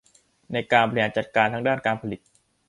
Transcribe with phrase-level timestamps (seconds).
[0.53, 2.19] ในการบริหารจัดการทั้งด้านการผลิต